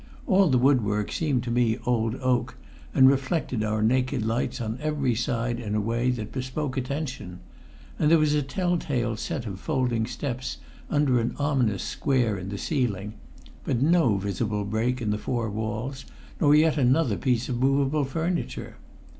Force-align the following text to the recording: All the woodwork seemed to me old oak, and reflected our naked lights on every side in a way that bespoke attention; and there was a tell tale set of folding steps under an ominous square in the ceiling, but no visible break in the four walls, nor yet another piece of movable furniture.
All 0.25 0.47
the 0.47 0.57
woodwork 0.57 1.11
seemed 1.11 1.43
to 1.43 1.51
me 1.51 1.77
old 1.85 2.15
oak, 2.23 2.55
and 2.91 3.07
reflected 3.07 3.63
our 3.63 3.83
naked 3.83 4.25
lights 4.25 4.59
on 4.59 4.79
every 4.81 5.13
side 5.13 5.59
in 5.59 5.75
a 5.75 5.79
way 5.79 6.09
that 6.09 6.31
bespoke 6.31 6.75
attention; 6.75 7.39
and 7.99 8.09
there 8.09 8.17
was 8.17 8.33
a 8.33 8.41
tell 8.41 8.79
tale 8.79 9.15
set 9.15 9.45
of 9.45 9.59
folding 9.59 10.07
steps 10.07 10.57
under 10.89 11.19
an 11.19 11.35
ominous 11.37 11.83
square 11.83 12.35
in 12.39 12.49
the 12.49 12.57
ceiling, 12.57 13.13
but 13.63 13.79
no 13.83 14.17
visible 14.17 14.65
break 14.65 15.03
in 15.03 15.11
the 15.11 15.19
four 15.19 15.51
walls, 15.51 16.03
nor 16.39 16.55
yet 16.55 16.79
another 16.79 17.15
piece 17.15 17.47
of 17.47 17.59
movable 17.59 18.03
furniture. 18.03 18.77